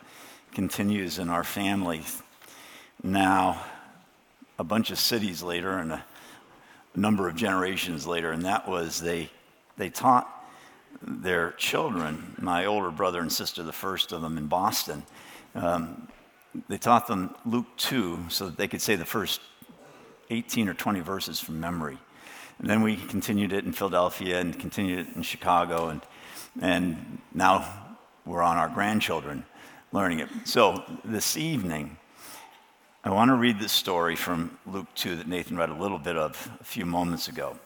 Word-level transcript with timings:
continues 0.54 1.18
in 1.18 1.28
our 1.28 1.44
family 1.44 2.00
now, 3.02 3.62
a 4.58 4.64
bunch 4.64 4.90
of 4.90 4.98
cities 4.98 5.42
later 5.42 5.76
and 5.76 5.92
a 5.92 6.02
number 6.94 7.28
of 7.28 7.36
generations 7.36 8.06
later, 8.06 8.32
and 8.32 8.44
that 8.44 8.68
was 8.68 9.00
they, 9.00 9.30
they 9.76 9.90
taught 9.90 10.28
their 11.02 11.52
children, 11.52 12.34
my 12.38 12.66
older 12.66 12.90
brother 12.90 13.20
and 13.20 13.32
sister, 13.32 13.62
the 13.62 13.72
first 13.72 14.12
of 14.12 14.22
them 14.22 14.38
in 14.38 14.46
Boston, 14.46 15.02
um, 15.54 16.08
they 16.68 16.78
taught 16.78 17.06
them 17.06 17.34
Luke 17.46 17.66
2 17.78 18.26
so 18.28 18.46
that 18.46 18.56
they 18.56 18.68
could 18.68 18.82
say 18.82 18.94
the 18.94 19.04
first 19.04 19.40
18 20.30 20.68
or 20.68 20.74
20 20.74 21.00
verses 21.00 21.40
from 21.40 21.58
memory. 21.58 21.98
And 22.58 22.68
then 22.68 22.82
we 22.82 22.96
continued 22.96 23.52
it 23.52 23.64
in 23.64 23.72
Philadelphia 23.72 24.38
and 24.38 24.58
continued 24.58 25.08
it 25.08 25.16
in 25.16 25.22
Chicago, 25.22 25.88
and, 25.88 26.02
and 26.60 27.18
now 27.34 27.96
we're 28.24 28.42
on 28.42 28.56
our 28.56 28.68
grandchildren 28.68 29.44
learning 29.92 30.20
it. 30.20 30.28
So 30.44 30.82
this 31.04 31.36
evening, 31.36 31.96
I 33.04 33.10
want 33.10 33.30
to 33.30 33.34
read 33.34 33.58
this 33.58 33.72
story 33.72 34.14
from 34.14 34.56
Luke 34.64 34.86
2 34.94 35.16
that 35.16 35.26
Nathan 35.26 35.56
read 35.56 35.70
a 35.70 35.74
little 35.74 35.98
bit 35.98 36.16
of 36.16 36.48
a 36.60 36.64
few 36.64 36.86
moments 36.86 37.26
ago. 37.26 37.58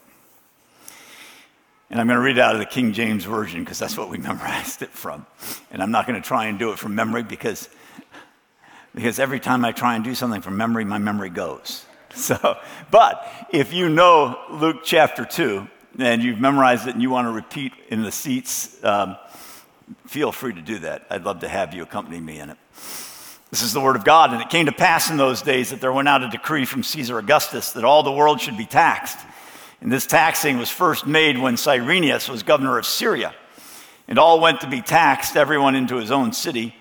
And 1.91 2.01
I'm 2.01 2.07
going 2.07 2.17
to 2.17 2.23
read 2.23 2.39
it 2.39 2.41
out 2.41 2.55
of 2.55 2.59
the 2.59 2.65
King 2.65 2.95
James 2.95 3.25
Version 3.25 3.61
because 3.61 3.79
that's 3.79 3.99
what 3.99 4.09
we 4.09 4.17
memorized 4.31 4.81
it 4.81 4.89
from. 4.89 5.27
And 5.71 5.83
I'm 5.83 5.91
not 5.91 6.07
going 6.07 6.21
to 6.21 6.27
try 6.27 6.47
and 6.47 6.59
do 6.59 6.73
it 6.73 6.79
from 6.79 6.95
memory 6.95 7.23
because, 7.23 7.69
because 8.95 9.19
every 9.19 9.39
time 9.39 9.63
I 9.63 9.73
try 9.73 9.95
and 9.95 10.03
do 10.03 10.15
something 10.15 10.41
from 10.41 10.57
memory, 10.57 10.87
my 10.87 10.99
memory 10.99 11.31
goes. 11.31 11.85
So, 12.15 12.57
but 12.91 13.31
if 13.53 13.75
you 13.75 13.91
know 13.91 14.41
Luke 14.51 14.85
chapter 14.85 15.27
2 15.27 15.69
and 15.99 16.23
you've 16.23 16.41
memorized 16.41 16.89
it 16.89 16.95
and 16.95 17.03
you 17.03 17.11
want 17.11 17.27
to 17.27 17.31
repeat 17.31 17.75
in 17.91 18.01
the 18.01 18.11
seats, 18.11 18.83
um, 18.83 19.19
feel 20.07 20.33
free 20.33 20.55
to 20.55 20.63
do 20.63 20.79
that. 20.79 21.05
I'd 21.11 21.25
love 21.25 21.41
to 21.41 21.49
have 21.49 21.75
you 21.75 21.83
accompany 21.83 22.19
me 22.19 22.41
in 22.41 22.49
it. 22.49 22.57
This 23.51 23.63
is 23.63 23.73
the 23.73 23.81
word 23.81 23.97
of 23.97 24.05
God. 24.05 24.33
And 24.33 24.43
it 24.43 24.51
came 24.51 24.67
to 24.67 24.73
pass 24.73 25.11
in 25.11 25.17
those 25.17 25.43
days 25.43 25.71
that 25.71 25.81
there 25.81 25.93
went 25.93 26.09
out 26.09 26.23
a 26.23 26.29
decree 26.29 26.65
from 26.65 26.83
Caesar 26.83 27.19
Augustus 27.19 27.73
that 27.73 27.85
all 27.85 28.03
the 28.03 28.13
world 28.13 28.41
should 28.41 28.57
be 28.57 28.67
taxed. 28.67 29.19
And 29.81 29.93
this 29.93 30.07
taxing 30.07 30.59
was 30.59 30.71
first 30.71 31.07
made 31.07 31.39
when 31.39 31.57
Cyrenius 31.57 32.29
was 32.29 32.43
governor 32.43 32.79
of 32.79 32.87
Syria. 32.87 33.35
And 34.09 34.19
all 34.19 34.41
went 34.41 34.61
to 34.61 34.69
be 34.69 34.81
taxed, 34.83 35.37
everyone 35.37 35.75
into 35.75 35.97
his 35.97 36.11
own 36.11 36.33
city. 36.33 36.75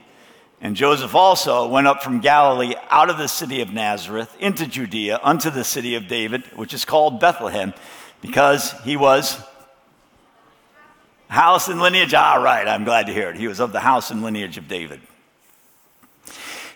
And 0.62 0.76
Joseph 0.76 1.14
also 1.14 1.68
went 1.68 1.88
up 1.88 2.02
from 2.02 2.22
Galilee 2.22 2.76
out 2.90 3.10
of 3.10 3.18
the 3.18 3.28
city 3.28 3.62
of 3.62 3.72
Nazareth 3.72 4.36
into 4.40 4.66
Judea 4.66 5.20
unto 5.22 5.50
the 5.50 5.64
city 5.64 5.96
of 5.96 6.08
David, 6.08 6.44
which 6.56 6.74
is 6.74 6.86
called 6.86 7.20
Bethlehem, 7.20 7.74
because 8.22 8.72
he 8.84 8.96
was 8.96 9.40
house 11.28 11.68
and 11.68 11.82
lineage. 11.82 12.14
All 12.14 12.42
right, 12.42 12.68
I'm 12.68 12.86
glad 12.86 13.08
to 13.08 13.14
hear 13.14 13.30
it. 13.30 13.36
He 13.36 13.48
was 13.48 13.60
of 13.60 13.72
the 13.72 13.82
house 13.82 14.10
and 14.12 14.24
lineage 14.24 14.58
of 14.58 14.68
David. 14.68 15.02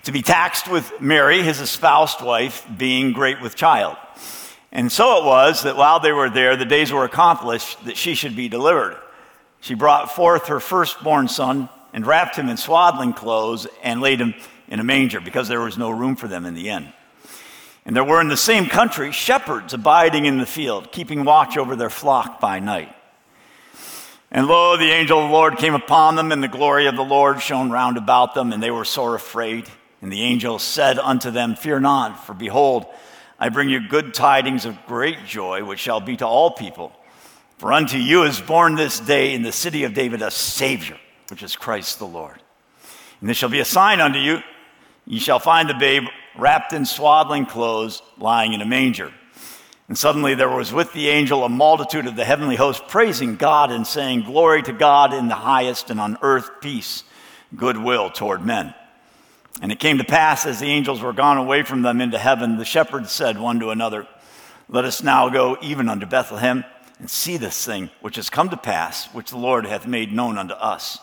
To 0.04 0.12
be 0.12 0.22
taxed 0.22 0.68
with 0.68 1.02
Mary, 1.02 1.42
his 1.44 1.60
espoused 1.60 2.22
wife, 2.22 2.66
being 2.78 3.12
great 3.12 3.42
with 3.42 3.56
child. 3.56 3.98
And 4.72 4.92
so 4.92 5.18
it 5.18 5.26
was 5.26 5.64
that 5.64 5.78
while 5.78 6.00
they 6.00 6.12
were 6.12 6.30
there, 6.30 6.56
the 6.56 6.66
days 6.66 6.92
were 6.92 7.04
accomplished 7.04 7.84
that 7.86 7.98
she 7.98 8.16
should 8.16 8.36
be 8.36 8.50
delivered. 8.50 8.98
She 9.62 9.74
brought 9.74 10.16
forth 10.16 10.48
her 10.48 10.60
firstborn 10.60 11.28
son 11.28 11.70
and 11.94 12.06
wrapped 12.06 12.36
him 12.36 12.50
in 12.50 12.58
swaddling 12.58 13.14
clothes 13.14 13.68
and 13.84 14.00
laid 14.00 14.22
him 14.22 14.36
in 14.68 14.80
a 14.80 14.84
manger 14.84 15.20
because 15.20 15.48
there 15.48 15.60
was 15.60 15.78
no 15.78 15.90
room 15.90 16.16
for 16.16 16.28
them 16.28 16.46
in 16.46 16.54
the 16.54 16.70
inn. 16.70 16.94
And 17.86 17.96
there 17.96 18.04
were 18.04 18.22
in 18.22 18.28
the 18.28 18.38
same 18.38 18.68
country 18.68 19.12
shepherds 19.12 19.74
abiding 19.74 20.26
in 20.26 20.38
the 20.38 20.46
field, 20.46 20.92
keeping 20.92 21.26
watch 21.26 21.58
over 21.58 21.76
their 21.76 21.90
flock 21.90 22.40
by 22.40 22.60
night. 22.60 22.96
And 24.32 24.46
lo, 24.48 24.78
the 24.78 24.92
angel 24.92 25.20
of 25.20 25.30
the 25.30 25.34
Lord 25.34 25.58
came 25.58 25.74
upon 25.74 26.16
them, 26.16 26.32
and 26.32 26.44
the 26.44 26.48
glory 26.48 26.86
of 26.86 26.96
the 26.96 27.04
Lord 27.04 27.42
shone 27.42 27.72
round 27.72 27.98
about 27.98 28.36
them, 28.36 28.54
and 28.54 28.62
they 28.62 28.70
were 28.70 28.86
sore 28.86 29.16
afraid. 29.16 29.68
And 30.02 30.12
the 30.12 30.22
angel 30.22 30.60
said 30.60 30.98
unto 30.98 31.32
them, 31.32 31.56
Fear 31.56 31.82
not, 31.82 32.26
for 32.26 32.34
behold, 32.34 32.86
I 33.40 33.50
bring 33.50 33.70
you 33.70 33.88
good 33.88 34.14
tidings 34.14 34.66
of 34.66 34.86
great 34.86 35.26
joy, 35.26 35.64
which 35.64 35.80
shall 35.80 36.00
be 36.00 36.18
to 36.18 36.28
all 36.28 36.52
people. 36.52 36.92
For 37.58 37.74
unto 37.74 37.98
you 37.98 38.24
is 38.24 38.40
born 38.40 38.76
this 38.76 39.00
day 39.00 39.34
in 39.34 39.42
the 39.42 39.52
city 39.52 39.84
of 39.84 39.94
David 39.94 40.22
a 40.22 40.32
Savior 40.32 40.98
which 41.30 41.44
is 41.44 41.56
Christ 41.56 42.00
the 42.00 42.08
Lord. 42.08 42.42
And 43.22 43.30
this 43.30 43.38
shall 43.38 43.50
be 43.50 43.60
a 43.60 43.66
sign 43.66 44.02
unto 44.02 44.20
you. 44.20 44.42
Ye 45.06 45.20
shall 45.20 45.40
find 45.40 45.70
the 45.70 45.74
babe 45.74 46.04
wrapped 46.38 46.74
in 46.74 46.86
swaddling 46.86 47.46
clothes, 47.46 48.02
lying 48.18 48.54
in 48.54 48.62
a 48.62 48.66
manger. 48.66 49.12
And 49.88 49.98
suddenly 49.98 50.36
there 50.36 50.50
was 50.50 50.72
with 50.72 50.94
the 50.94 51.10
angel 51.10 51.44
a 51.44 51.50
multitude 51.50 52.06
of 52.06 52.16
the 52.16 52.26
heavenly 52.26 52.56
host 52.56 52.88
praising 52.88 53.36
God 53.36 53.72
and 53.72 53.86
saying, 53.86 54.24
Glory 54.24 54.62
to 54.64 54.74
God 54.74 55.14
in 55.14 55.28
the 55.28 55.36
highest, 55.36 55.90
and 55.90 56.00
on 56.00 56.18
earth 56.22 56.50
peace, 56.62 57.04
goodwill 57.56 58.10
toward 58.12 58.46
men. 58.46 58.74
And 59.62 59.72
it 59.72 59.80
came 59.80 59.98
to 59.98 60.04
pass 60.04 60.46
as 60.46 60.60
the 60.60 60.68
angels 60.68 61.02
were 61.02 61.14
gone 61.14 61.38
away 61.38 61.64
from 61.64 61.82
them 61.82 62.00
into 62.00 62.18
heaven, 62.18 62.58
the 62.58 62.66
shepherds 62.66 63.12
said 63.12 63.38
one 63.38 63.60
to 63.60 63.72
another, 63.72 64.08
Let 64.70 64.86
us 64.86 65.04
now 65.04 65.30
go 65.30 65.58
even 65.62 65.90
unto 65.90 66.06
Bethlehem 66.06 66.64
and 67.00 67.10
see 67.10 67.38
this 67.38 67.66
thing 67.66 67.90
which 68.02 68.16
has 68.16 68.30
come 68.30 68.50
to 68.50 68.58
pass, 68.58 69.08
which 69.08 69.32
the 69.32 69.38
Lord 69.38 69.66
hath 69.66 69.88
made 69.88 70.14
known 70.14 70.38
unto 70.38 70.54
us. 70.54 71.00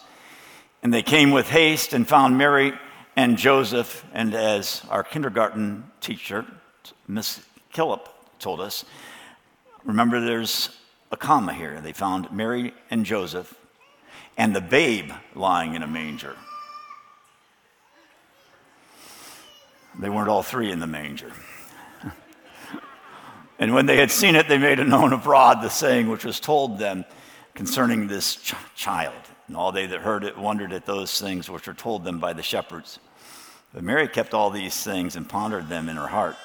And 0.83 0.93
they 0.93 1.03
came 1.03 1.31
with 1.31 1.49
haste 1.49 1.93
and 1.93 2.07
found 2.07 2.39
Mary 2.39 2.73
and 3.15 3.37
Joseph. 3.37 4.05
And 4.13 4.35
as 4.35 4.83
our 4.89 5.03
kindergarten 5.03 5.91
teacher, 6.01 6.47
Miss 7.09 7.41
Killip, 7.75 8.09
told 8.39 8.61
us, 8.61 8.85
remember 9.85 10.21
there's 10.21 10.71
a 11.11 11.17
comma 11.17 11.53
here. 11.53 11.81
They 11.81 11.93
found 11.93 12.31
Mary 12.33 12.75
and 12.91 13.05
Joseph 13.05 13.55
and 14.37 14.55
the 14.55 14.61
babe 14.61 15.11
lying 15.35 15.75
in 15.75 15.83
a 15.83 15.87
manger. 15.87 16.37
They 19.99 20.11
weren't 20.11 20.29
all 20.29 20.43
three 20.43 20.71
in 20.71 20.79
the 20.79 20.87
manger. 20.87 21.33
and 23.59 23.75
when 23.75 23.87
they 23.87 23.97
had 23.97 24.11
seen 24.11 24.37
it, 24.37 24.49
they 24.49 24.59
made 24.59 24.79
known 24.79 25.13
abroad 25.13 25.63
the 25.63 25.71
saying 25.71 26.09
which 26.09 26.25
was 26.25 26.39
told 26.39 26.79
them 26.79 27.05
concerning 27.55 28.07
this 28.07 28.37
ch- 28.37 28.55
child. 28.75 29.15
And 29.49 29.57
all 29.57 29.73
they 29.73 29.87
that 29.87 30.01
heard 30.01 30.25
it 30.25 30.37
wondered 30.37 30.73
at 30.73 30.87
those 30.87 31.21
things 31.21 31.49
which 31.49 31.67
were 31.67 31.75
told 31.75 32.05
them 32.05 32.19
by 32.19 32.33
the 32.33 32.43
shepherds. 32.43 32.99
But 33.73 33.85
Mary 33.85 34.09
kept 34.09 34.35
all 34.35 34.51
these 34.51 34.83
things 34.83 35.17
and 35.17 35.29
pondered 35.29 35.69
them 35.69 35.89
in 35.89 35.97
her 35.97 36.09
heart. 36.09 36.37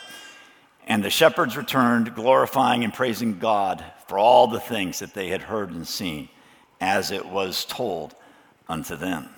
And 0.87 1.03
the 1.03 1.09
shepherds 1.09 1.57
returned, 1.57 2.15
glorifying 2.15 2.83
and 2.83 2.93
praising 2.93 3.39
God 3.39 3.83
for 4.07 4.17
all 4.17 4.47
the 4.47 4.59
things 4.59 4.99
that 4.99 5.13
they 5.13 5.27
had 5.27 5.41
heard 5.41 5.71
and 5.71 5.87
seen, 5.87 6.29
as 6.79 7.11
it 7.11 7.25
was 7.25 7.65
told 7.65 8.15
unto 8.67 8.95
them. 8.95 9.29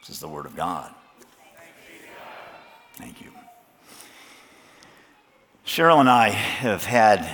This 0.00 0.10
is 0.10 0.20
the 0.20 0.28
word 0.28 0.46
of 0.46 0.56
God. 0.56 0.94
Thank 2.98 3.20
you. 3.20 3.30
Cheryl 5.64 6.00
and 6.00 6.10
I 6.10 6.30
have 6.30 6.84
had 6.84 7.32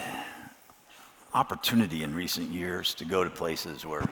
opportunity 1.33 2.03
in 2.03 2.15
recent 2.15 2.51
years 2.51 2.95
to 2.97 3.07
go 3.07 3.25
to 3.25 3.31
places 3.31 3.87
where 3.87 4.03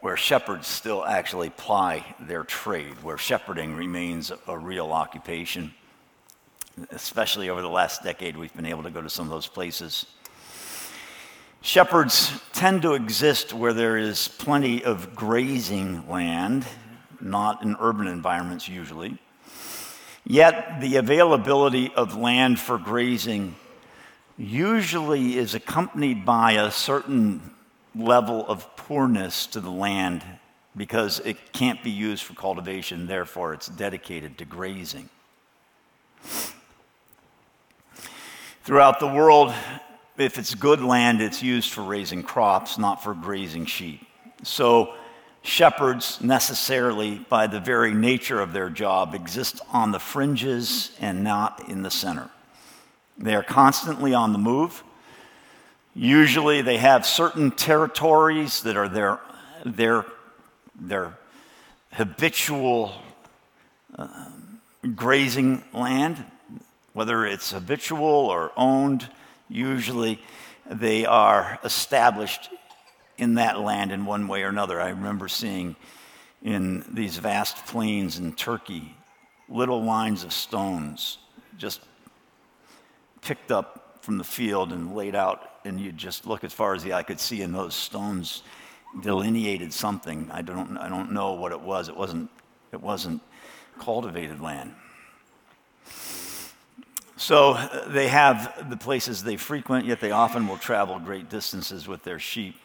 where 0.00 0.16
shepherds 0.16 0.66
still 0.66 1.04
actually 1.04 1.50
ply 1.50 2.06
their 2.20 2.42
trade, 2.42 2.94
where 3.02 3.18
shepherding 3.18 3.76
remains 3.76 4.32
a 4.48 4.58
real 4.58 4.92
occupation. 4.92 5.74
Especially 6.90 7.50
over 7.50 7.60
the 7.60 7.68
last 7.68 8.02
decade, 8.02 8.34
we've 8.34 8.54
been 8.56 8.64
able 8.64 8.82
to 8.82 8.90
go 8.90 9.02
to 9.02 9.10
some 9.10 9.26
of 9.26 9.30
those 9.30 9.46
places. 9.46 10.06
Shepherds 11.60 12.32
tend 12.54 12.80
to 12.80 12.94
exist 12.94 13.52
where 13.52 13.74
there 13.74 13.98
is 13.98 14.26
plenty 14.26 14.82
of 14.82 15.14
grazing 15.14 16.08
land, 16.08 16.64
not 17.20 17.62
in 17.62 17.76
urban 17.78 18.06
environments 18.06 18.66
usually. 18.66 19.18
Yet 20.28 20.80
the 20.80 20.96
availability 20.96 21.92
of 21.94 22.16
land 22.16 22.58
for 22.58 22.78
grazing 22.78 23.54
usually 24.36 25.38
is 25.38 25.54
accompanied 25.54 26.24
by 26.24 26.52
a 26.52 26.70
certain 26.72 27.54
level 27.94 28.44
of 28.48 28.76
poorness 28.76 29.46
to 29.46 29.60
the 29.60 29.70
land 29.70 30.24
because 30.76 31.20
it 31.20 31.52
can't 31.52 31.82
be 31.82 31.90
used 31.90 32.24
for 32.24 32.34
cultivation, 32.34 33.06
therefore, 33.06 33.54
it's 33.54 33.68
dedicated 33.68 34.36
to 34.38 34.44
grazing. 34.44 35.08
Throughout 38.64 38.98
the 38.98 39.06
world, 39.06 39.54
if 40.18 40.38
it's 40.38 40.54
good 40.54 40.82
land, 40.82 41.22
it's 41.22 41.42
used 41.42 41.72
for 41.72 41.82
raising 41.82 42.22
crops, 42.22 42.78
not 42.78 43.02
for 43.02 43.14
grazing 43.14 43.66
sheep. 43.66 44.04
So, 44.42 44.92
shepherds 45.46 46.20
necessarily, 46.20 47.18
by 47.28 47.46
the 47.46 47.60
very 47.60 47.94
nature 47.94 48.40
of 48.40 48.52
their 48.52 48.68
job, 48.68 49.14
exist 49.14 49.60
on 49.72 49.92
the 49.92 49.98
fringes 49.98 50.90
and 51.00 51.22
not 51.22 51.68
in 51.68 51.82
the 51.82 51.90
center. 51.90 52.30
They 53.16 53.34
are 53.34 53.42
constantly 53.42 54.12
on 54.12 54.32
the 54.32 54.38
move 54.38 54.82
Usually 55.98 56.60
they 56.60 56.76
have 56.76 57.06
certain 57.06 57.50
territories 57.50 58.62
that 58.64 58.76
are 58.76 58.86
their, 58.86 59.18
their, 59.64 60.04
their 60.78 61.16
habitual 61.92 62.92
uh, 63.96 64.28
grazing 64.94 65.64
land, 65.72 66.22
whether 66.92 67.24
it's 67.24 67.50
habitual 67.50 68.04
or 68.04 68.52
owned, 68.58 69.08
usually 69.48 70.20
they 70.70 71.06
are 71.06 71.58
established 71.64 72.50
in 73.18 73.34
that 73.34 73.60
land 73.60 73.92
in 73.92 74.04
one 74.04 74.28
way 74.28 74.42
or 74.42 74.48
another. 74.48 74.80
I 74.80 74.90
remember 74.90 75.28
seeing 75.28 75.76
in 76.42 76.84
these 76.92 77.16
vast 77.16 77.66
plains 77.66 78.18
in 78.18 78.32
Turkey 78.32 78.94
little 79.48 79.82
lines 79.82 80.24
of 80.24 80.32
stones 80.32 81.18
just 81.56 81.80
picked 83.22 83.50
up 83.50 83.98
from 84.02 84.18
the 84.18 84.24
field 84.24 84.72
and 84.72 84.94
laid 84.94 85.14
out, 85.14 85.50
and 85.64 85.80
you 85.80 85.92
just 85.92 86.26
look 86.26 86.44
as 86.44 86.52
far 86.52 86.74
as 86.74 86.82
the 86.82 86.92
eye 86.92 87.02
could 87.02 87.18
see, 87.18 87.42
and 87.42 87.54
those 87.54 87.74
stones 87.74 88.42
delineated 89.02 89.72
something. 89.72 90.28
I 90.32 90.42
don't, 90.42 90.76
I 90.76 90.88
don't 90.88 91.12
know 91.12 91.32
what 91.32 91.52
it 91.52 91.60
was. 91.60 91.88
It 91.88 91.96
wasn't, 91.96 92.30
it 92.72 92.80
wasn't 92.80 93.20
cultivated 93.78 94.40
land. 94.40 94.74
So 97.16 97.54
uh, 97.54 97.88
they 97.88 98.08
have 98.08 98.68
the 98.70 98.76
places 98.76 99.24
they 99.24 99.36
frequent, 99.36 99.86
yet 99.86 100.00
they 100.00 100.10
often 100.10 100.46
will 100.46 100.58
travel 100.58 100.98
great 100.98 101.28
distances 101.28 101.88
with 101.88 102.04
their 102.04 102.18
sheep. 102.18 102.56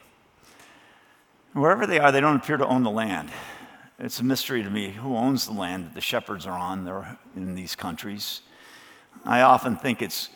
Wherever 1.54 1.86
they 1.86 2.00
are, 2.00 2.12
they 2.12 2.22
don't 2.22 2.38
appear 2.38 2.58
to 2.58 2.66
own 2.66 2.84
the 2.84 2.90
land. 2.90 3.30
It's 4.00 4.20
a 4.22 4.24
mystery 4.24 4.64
to 4.64 4.70
me 4.70 4.92
who 4.92 5.18
owns 5.18 5.46
the 5.46 5.54
land 5.54 5.86
that 5.86 5.94
the 5.94 6.02
shepherds 6.02 6.48
are 6.48 6.58
on 6.58 6.86
there 6.86 7.18
in 7.36 7.56
these 7.56 7.76
countries. 7.76 8.42
I 9.26 9.42
often 9.42 9.76
think 9.76 10.02
it's 10.02 10.30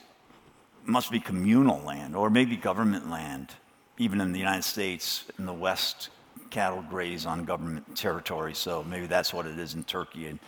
must 0.84 1.12
be 1.12 1.20
communal 1.20 1.82
land 1.82 2.16
or 2.16 2.30
maybe 2.30 2.56
government 2.56 3.10
land. 3.10 3.50
Even 3.98 4.20
in 4.20 4.34
the 4.34 4.40
United 4.40 4.64
States, 4.64 5.24
in 5.40 5.46
the 5.46 5.54
West, 5.54 6.10
cattle 6.50 6.84
graze 6.90 7.26
on 7.26 7.46
government 7.46 7.96
territory, 7.96 8.54
so 8.54 8.84
maybe 8.84 9.08
that's 9.08 9.34
what 9.34 9.46
it 9.46 9.58
is 9.58 9.74
in 9.74 9.84
Turkey 9.86 10.28
and 10.28 10.40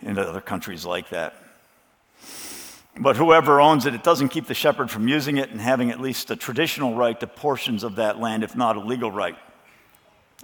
in 0.00 0.16
other 0.16 0.40
countries 0.40 0.86
like 0.86 1.08
that. 1.10 1.34
But 3.00 3.16
whoever 3.16 3.60
owns 3.60 3.84
it, 3.84 3.94
it 3.94 4.04
doesn't 4.04 4.28
keep 4.28 4.46
the 4.46 4.54
shepherd 4.54 4.90
from 4.90 5.08
using 5.08 5.38
it 5.38 5.50
and 5.50 5.60
having 5.60 5.90
at 5.90 6.00
least 6.00 6.30
a 6.30 6.36
traditional 6.36 6.94
right 6.94 7.18
to 7.18 7.26
portions 7.26 7.82
of 7.82 7.96
that 7.96 8.20
land, 8.20 8.44
if 8.44 8.54
not 8.54 8.76
a 8.76 8.80
legal 8.80 9.10
right. 9.10 9.36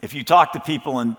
If 0.02 0.14
you 0.14 0.24
talk 0.24 0.52
to 0.52 0.60
people 0.60 0.98
and, 0.98 1.16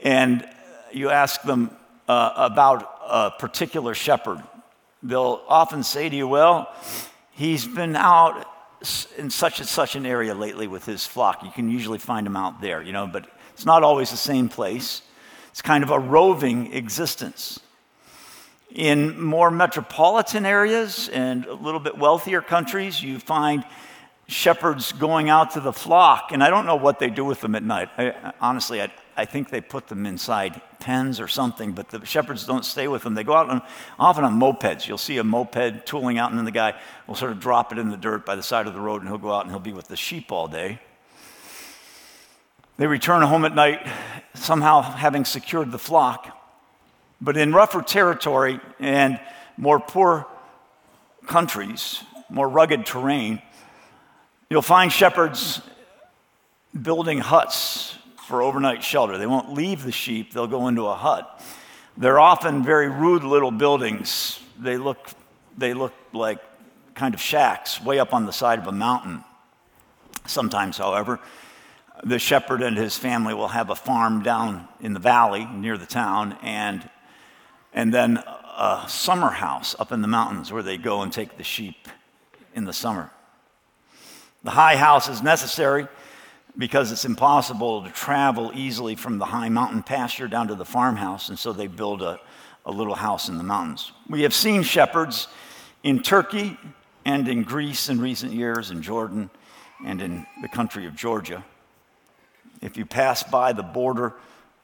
and 0.00 0.48
you 0.92 1.10
ask 1.10 1.42
them 1.42 1.70
uh, 2.08 2.32
about 2.36 2.98
a 3.06 3.30
particular 3.32 3.94
shepherd, 3.94 4.42
they'll 5.02 5.42
often 5.48 5.82
say 5.82 6.08
to 6.08 6.16
you, 6.16 6.28
Well, 6.28 6.72
he's 7.32 7.66
been 7.66 7.96
out 7.96 8.46
in 9.16 9.30
such 9.30 9.60
and 9.60 9.68
such 9.68 9.96
an 9.96 10.06
area 10.06 10.34
lately 10.34 10.66
with 10.66 10.84
his 10.84 11.06
flock. 11.06 11.42
You 11.42 11.50
can 11.50 11.70
usually 11.70 11.98
find 11.98 12.26
him 12.26 12.36
out 12.36 12.60
there, 12.60 12.82
you 12.82 12.92
know, 12.92 13.06
but 13.06 13.26
it's 13.54 13.66
not 13.66 13.82
always 13.82 14.10
the 14.10 14.16
same 14.16 14.48
place. 14.48 15.02
It's 15.50 15.62
kind 15.62 15.82
of 15.82 15.90
a 15.90 15.98
roving 15.98 16.72
existence. 16.72 17.60
In 18.74 19.18
more 19.20 19.50
metropolitan 19.50 20.44
areas 20.44 21.08
and 21.08 21.46
a 21.46 21.54
little 21.54 21.80
bit 21.80 21.96
wealthier 21.96 22.42
countries, 22.42 23.02
you 23.02 23.18
find 23.18 23.64
shepherds 24.26 24.92
going 24.92 25.30
out 25.30 25.52
to 25.52 25.60
the 25.60 25.72
flock, 25.72 26.32
and 26.32 26.42
I 26.42 26.50
don't 26.50 26.66
know 26.66 26.76
what 26.76 26.98
they 26.98 27.10
do 27.10 27.24
with 27.24 27.40
them 27.40 27.54
at 27.54 27.62
night. 27.62 27.88
I, 27.96 28.32
honestly, 28.40 28.82
I, 28.82 28.92
I 29.16 29.24
think 29.24 29.50
they 29.50 29.60
put 29.60 29.86
them 29.86 30.04
inside 30.04 30.60
pens 30.80 31.20
or 31.20 31.28
something, 31.28 31.72
but 31.72 31.88
the 31.90 32.04
shepherds 32.04 32.44
don't 32.44 32.64
stay 32.64 32.88
with 32.88 33.02
them. 33.02 33.14
They 33.14 33.24
go 33.24 33.34
out 33.34 33.48
on, 33.48 33.62
often 33.98 34.24
on 34.24 34.38
mopeds. 34.38 34.88
You'll 34.88 34.98
see 34.98 35.18
a 35.18 35.24
moped 35.24 35.86
tooling 35.86 36.18
out, 36.18 36.30
and 36.30 36.38
then 36.38 36.44
the 36.44 36.50
guy 36.50 36.78
will 37.06 37.14
sort 37.14 37.32
of 37.32 37.40
drop 37.40 37.72
it 37.72 37.78
in 37.78 37.90
the 37.90 37.96
dirt 37.96 38.26
by 38.26 38.34
the 38.34 38.42
side 38.42 38.66
of 38.66 38.74
the 38.74 38.80
road, 38.80 39.00
and 39.00 39.08
he'll 39.08 39.18
go 39.18 39.32
out 39.32 39.42
and 39.42 39.50
he'll 39.50 39.60
be 39.60 39.72
with 39.72 39.88
the 39.88 39.96
sheep 39.96 40.32
all 40.32 40.48
day. 40.48 40.80
They 42.78 42.86
return 42.86 43.22
home 43.22 43.44
at 43.44 43.54
night, 43.54 43.86
somehow 44.34 44.82
having 44.82 45.24
secured 45.24 45.72
the 45.72 45.78
flock. 45.78 46.36
But 47.20 47.38
in 47.38 47.54
rougher 47.54 47.80
territory 47.80 48.60
and 48.78 49.18
more 49.56 49.80
poor 49.80 50.26
countries, 51.26 52.02
more 52.28 52.48
rugged 52.48 52.84
terrain, 52.84 53.40
You'll 54.48 54.62
find 54.62 54.92
shepherds 54.92 55.60
building 56.80 57.18
huts 57.18 57.96
for 58.28 58.42
overnight 58.42 58.84
shelter. 58.84 59.18
They 59.18 59.26
won't 59.26 59.52
leave 59.52 59.82
the 59.82 59.92
sheep, 59.92 60.32
they'll 60.32 60.46
go 60.46 60.68
into 60.68 60.86
a 60.86 60.94
hut. 60.94 61.42
They're 61.96 62.20
often 62.20 62.62
very 62.62 62.88
rude 62.88 63.24
little 63.24 63.50
buildings. 63.50 64.38
They 64.58 64.76
look, 64.76 64.98
they 65.56 65.74
look 65.74 65.94
like 66.12 66.38
kind 66.94 67.14
of 67.14 67.20
shacks 67.20 67.82
way 67.82 67.98
up 67.98 68.12
on 68.14 68.26
the 68.26 68.32
side 68.32 68.58
of 68.58 68.66
a 68.66 68.72
mountain. 68.72 69.24
Sometimes, 70.26 70.76
however, 70.76 71.20
the 72.04 72.18
shepherd 72.18 72.62
and 72.62 72.76
his 72.76 72.96
family 72.98 73.34
will 73.34 73.48
have 73.48 73.70
a 73.70 73.74
farm 73.74 74.22
down 74.22 74.68
in 74.80 74.92
the 74.92 75.00
valley 75.00 75.46
near 75.46 75.78
the 75.78 75.86
town 75.86 76.36
and, 76.42 76.88
and 77.72 77.92
then 77.92 78.18
a 78.58 78.84
summer 78.88 79.30
house 79.30 79.74
up 79.78 79.92
in 79.92 80.02
the 80.02 80.08
mountains 80.08 80.52
where 80.52 80.62
they 80.62 80.76
go 80.76 81.02
and 81.02 81.12
take 81.12 81.36
the 81.36 81.44
sheep 81.44 81.88
in 82.54 82.64
the 82.64 82.72
summer. 82.72 83.10
The 84.46 84.52
high 84.52 84.76
house 84.76 85.08
is 85.08 85.24
necessary 85.24 85.88
because 86.56 86.92
it's 86.92 87.04
impossible 87.04 87.82
to 87.82 87.90
travel 87.90 88.52
easily 88.54 88.94
from 88.94 89.18
the 89.18 89.24
high 89.24 89.48
mountain 89.48 89.82
pasture 89.82 90.28
down 90.28 90.46
to 90.46 90.54
the 90.54 90.64
farmhouse, 90.64 91.30
and 91.30 91.36
so 91.36 91.52
they 91.52 91.66
build 91.66 92.00
a, 92.00 92.20
a 92.64 92.70
little 92.70 92.94
house 92.94 93.28
in 93.28 93.38
the 93.38 93.42
mountains. 93.42 93.90
We 94.08 94.22
have 94.22 94.32
seen 94.32 94.62
shepherds 94.62 95.26
in 95.82 96.00
Turkey 96.00 96.56
and 97.04 97.26
in 97.26 97.42
Greece 97.42 97.88
in 97.88 98.00
recent 98.00 98.32
years, 98.34 98.70
in 98.70 98.82
Jordan 98.82 99.30
and 99.84 100.00
in 100.00 100.24
the 100.40 100.48
country 100.48 100.86
of 100.86 100.94
Georgia. 100.94 101.44
If 102.62 102.76
you 102.76 102.86
pass 102.86 103.24
by 103.24 103.52
the 103.52 103.64
border 103.64 104.14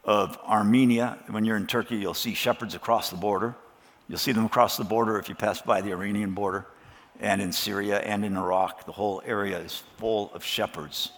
of 0.05 0.38
Armenia, 0.46 1.19
when 1.29 1.44
you're 1.44 1.56
in 1.56 1.67
Turkey, 1.67 1.96
you'll 1.96 2.14
see 2.14 2.34
shepherds 2.34 2.76
across 2.76 3.11
the 3.11 3.17
border. 3.17 3.56
You'll 4.08 4.20
see 4.20 4.31
them 4.31 4.44
across 4.44 4.76
the 4.76 4.84
border 4.84 5.19
if 5.19 5.29
you 5.29 5.34
pass 5.34 5.61
by 5.61 5.81
the 5.81 5.90
Iranian 5.90 6.34
border 6.34 6.67
and 7.20 7.41
in 7.41 7.53
Syria 7.53 7.99
and 8.00 8.25
in 8.25 8.37
Iraq. 8.37 8.87
The 8.87 8.93
whole 8.93 9.23
area 9.25 9.59
is 9.59 9.82
full 9.99 10.32
of 10.35 10.44
shepherds. 10.44 11.12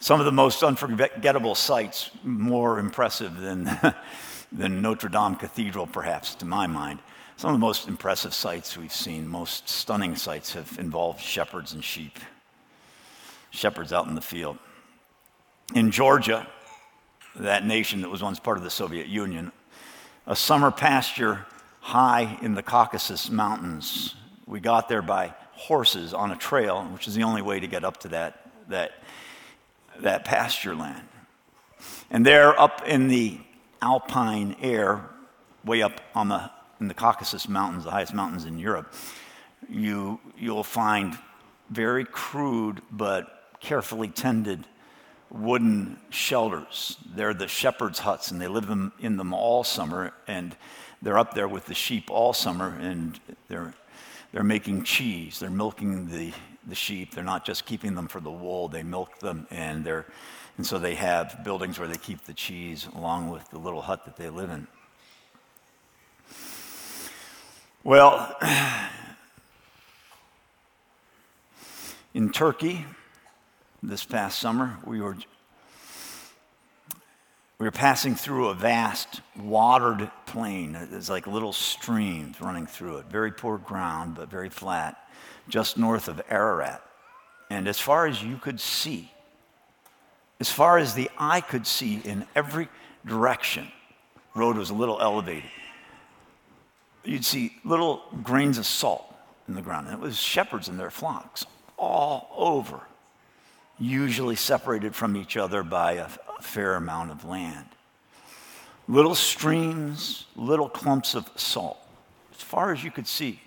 Some 0.00 0.18
of 0.18 0.26
the 0.26 0.32
most 0.32 0.62
unforgettable 0.62 1.54
sights, 1.54 2.10
more 2.24 2.78
impressive 2.78 3.38
than, 3.38 3.78
than 4.52 4.82
Notre 4.82 5.08
Dame 5.08 5.36
Cathedral, 5.36 5.86
perhaps, 5.86 6.34
to 6.36 6.44
my 6.44 6.66
mind. 6.66 6.98
Some 7.36 7.50
of 7.50 7.54
the 7.54 7.66
most 7.66 7.88
impressive 7.88 8.34
sights 8.34 8.76
we've 8.76 8.92
seen, 8.92 9.28
most 9.28 9.68
stunning 9.68 10.16
sights, 10.16 10.54
have 10.54 10.76
involved 10.78 11.20
shepherds 11.20 11.72
and 11.72 11.84
sheep. 11.84 12.18
Shepherds 13.50 13.92
out 13.92 14.06
in 14.06 14.14
the 14.14 14.20
field. 14.20 14.58
In 15.74 15.90
Georgia, 15.90 16.46
that 17.36 17.64
nation 17.64 18.02
that 18.02 18.10
was 18.10 18.22
once 18.22 18.38
part 18.38 18.58
of 18.58 18.64
the 18.64 18.70
Soviet 18.70 19.06
Union, 19.06 19.52
a 20.26 20.36
summer 20.36 20.70
pasture 20.70 21.46
high 21.80 22.38
in 22.42 22.54
the 22.54 22.62
Caucasus 22.62 23.30
Mountains 23.30 24.14
we 24.46 24.60
got 24.60 24.88
there 24.88 25.02
by 25.02 25.34
horses 25.52 26.12
on 26.12 26.30
a 26.30 26.36
trail, 26.36 26.84
which 26.92 27.06
is 27.06 27.14
the 27.14 27.22
only 27.22 27.42
way 27.42 27.60
to 27.60 27.66
get 27.66 27.84
up 27.84 27.98
to 27.98 28.08
that, 28.08 28.50
that, 28.68 28.92
that 30.00 30.24
pasture 30.24 30.74
land. 30.74 31.08
And 32.10 32.26
there, 32.26 32.58
up 32.60 32.82
in 32.86 33.08
the 33.08 33.38
alpine 33.80 34.56
air, 34.60 35.08
way 35.64 35.82
up 35.82 36.00
on 36.14 36.28
the, 36.28 36.50
in 36.80 36.88
the 36.88 36.94
Caucasus 36.94 37.48
Mountains, 37.48 37.84
the 37.84 37.90
highest 37.90 38.14
mountains 38.14 38.44
in 38.44 38.58
Europe, 38.58 38.92
you, 39.68 40.20
you'll 40.36 40.64
find 40.64 41.16
very 41.70 42.04
crude 42.04 42.82
but 42.90 43.56
carefully 43.60 44.08
tended 44.08 44.66
wooden 45.30 45.98
shelters. 46.10 46.98
They're 47.14 47.34
the 47.34 47.48
shepherd's 47.48 48.00
huts, 48.00 48.30
and 48.30 48.40
they 48.40 48.48
live 48.48 48.68
in 48.68 49.16
them 49.16 49.32
all 49.32 49.64
summer, 49.64 50.12
and 50.26 50.54
they're 51.00 51.18
up 51.18 51.34
there 51.34 51.48
with 51.48 51.66
the 51.66 51.74
sheep 51.74 52.10
all 52.10 52.32
summer, 52.32 52.76
and 52.80 53.18
they're 53.48 53.74
they're 54.32 54.42
making 54.42 54.84
cheese. 54.84 55.38
They're 55.38 55.50
milking 55.50 56.08
the, 56.08 56.32
the 56.66 56.74
sheep. 56.74 57.14
They're 57.14 57.22
not 57.22 57.44
just 57.44 57.66
keeping 57.66 57.94
them 57.94 58.08
for 58.08 58.20
the 58.20 58.30
wool, 58.30 58.68
they 58.68 58.82
milk 58.82 59.18
them, 59.18 59.46
and, 59.50 59.84
they're, 59.84 60.06
and 60.56 60.66
so 60.66 60.78
they 60.78 60.94
have 60.94 61.44
buildings 61.44 61.78
where 61.78 61.88
they 61.88 61.96
keep 61.96 62.24
the 62.24 62.32
cheese 62.32 62.88
along 62.94 63.28
with 63.30 63.48
the 63.50 63.58
little 63.58 63.82
hut 63.82 64.04
that 64.06 64.16
they 64.16 64.30
live 64.30 64.50
in. 64.50 64.66
Well, 67.84 68.34
in 72.14 72.30
Turkey 72.32 72.86
this 73.82 74.04
past 74.04 74.38
summer, 74.38 74.78
we 74.84 75.00
were 75.00 75.16
we 77.62 77.68
were 77.68 77.70
passing 77.70 78.16
through 78.16 78.48
a 78.48 78.54
vast 78.54 79.20
watered 79.38 80.10
plain. 80.26 80.72
There's 80.90 81.08
like 81.08 81.28
little 81.28 81.52
streams 81.52 82.40
running 82.40 82.66
through 82.66 82.96
it. 82.96 83.06
Very 83.06 83.30
poor 83.30 83.56
ground, 83.56 84.16
but 84.16 84.28
very 84.28 84.48
flat, 84.48 84.96
just 85.48 85.78
north 85.78 86.08
of 86.08 86.20
Ararat. 86.28 86.82
And 87.50 87.68
as 87.68 87.78
far 87.78 88.08
as 88.08 88.20
you 88.20 88.36
could 88.36 88.58
see, 88.58 89.12
as 90.40 90.50
far 90.50 90.76
as 90.76 90.94
the 90.94 91.08
eye 91.16 91.40
could 91.40 91.64
see 91.64 92.00
in 92.04 92.26
every 92.34 92.68
direction, 93.06 93.70
road 94.34 94.56
was 94.56 94.70
a 94.70 94.74
little 94.74 95.00
elevated. 95.00 95.48
You'd 97.04 97.24
see 97.24 97.52
little 97.64 98.02
grains 98.24 98.58
of 98.58 98.66
salt 98.66 99.04
in 99.46 99.54
the 99.54 99.62
ground. 99.62 99.86
And 99.86 99.94
it 99.94 100.00
was 100.00 100.18
shepherds 100.18 100.66
and 100.66 100.80
their 100.80 100.90
flocks 100.90 101.46
all 101.78 102.28
over, 102.36 102.80
usually 103.78 104.34
separated 104.34 104.96
from 104.96 105.16
each 105.16 105.36
other 105.36 105.62
by 105.62 105.92
a, 105.92 106.06
a 106.06 106.31
fair 106.42 106.74
amount 106.74 107.10
of 107.10 107.24
land. 107.24 107.66
Little 108.88 109.14
streams, 109.14 110.26
little 110.36 110.68
clumps 110.68 111.14
of 111.14 111.30
salt, 111.36 111.78
as 112.34 112.42
far 112.42 112.72
as 112.72 112.82
you 112.82 112.90
could 112.90 113.06
see. 113.06 113.40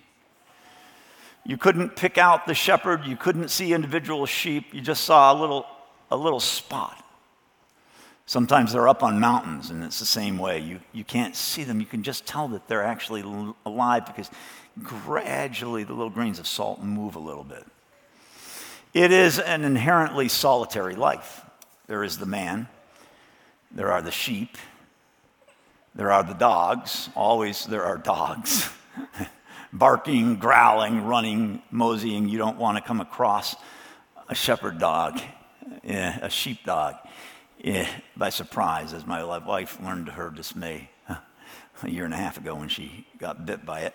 You 1.44 1.56
couldn't 1.56 1.94
pick 1.94 2.18
out 2.18 2.46
the 2.46 2.54
shepherd, 2.54 3.04
you 3.04 3.16
couldn't 3.16 3.50
see 3.50 3.72
individual 3.72 4.26
sheep, 4.26 4.74
you 4.74 4.80
just 4.80 5.04
saw 5.04 5.32
a 5.32 5.36
little, 5.38 5.66
a 6.10 6.16
little 6.16 6.40
spot. 6.40 7.02
Sometimes 8.28 8.72
they're 8.72 8.88
up 8.88 9.04
on 9.04 9.20
mountains, 9.20 9.70
and 9.70 9.84
it's 9.84 10.00
the 10.00 10.06
same 10.06 10.36
way. 10.36 10.58
You, 10.58 10.80
you 10.92 11.04
can't 11.04 11.36
see 11.36 11.62
them. 11.62 11.78
You 11.78 11.86
can 11.86 12.02
just 12.02 12.26
tell 12.26 12.48
that 12.48 12.66
they're 12.66 12.82
actually 12.82 13.22
alive 13.64 14.04
because 14.04 14.28
gradually 14.82 15.84
the 15.84 15.92
little 15.92 16.10
grains 16.10 16.40
of 16.40 16.46
salt 16.48 16.82
move 16.82 17.14
a 17.14 17.20
little 17.20 17.44
bit. 17.44 17.64
It 18.92 19.12
is 19.12 19.38
an 19.38 19.62
inherently 19.62 20.28
solitary 20.28 20.96
life. 20.96 21.42
There 21.86 22.02
is 22.02 22.18
the 22.18 22.26
man, 22.26 22.66
there 23.76 23.92
are 23.92 24.02
the 24.02 24.10
sheep, 24.10 24.58
there 25.94 26.10
are 26.10 26.24
the 26.24 26.34
dogs. 26.34 27.08
Always 27.14 27.64
there 27.66 27.84
are 27.84 27.96
dogs. 27.96 28.68
Barking, 29.72 30.36
growling, 30.36 31.04
running, 31.04 31.62
moseying. 31.70 32.28
You 32.28 32.38
don't 32.38 32.58
want 32.58 32.76
to 32.76 32.82
come 32.82 33.00
across 33.00 33.54
a 34.28 34.34
shepherd 34.34 34.78
dog, 34.78 35.20
eh, 35.84 36.18
a 36.20 36.28
sheep 36.28 36.64
dog 36.64 36.96
yeah, 37.58 37.88
by 38.16 38.28
surprise, 38.28 38.92
as 38.92 39.06
my 39.06 39.24
wife 39.24 39.78
learned 39.82 40.06
to 40.06 40.12
her 40.12 40.30
dismay 40.30 40.90
a 41.08 41.88
year 41.88 42.04
and 42.04 42.14
a 42.14 42.16
half 42.16 42.38
ago 42.38 42.54
when 42.54 42.68
she 42.68 43.06
got 43.18 43.44
bit 43.44 43.64
by 43.64 43.80
it. 43.80 43.94